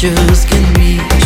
gestures 0.00 0.46
can 0.46 0.72
mean 0.80 1.19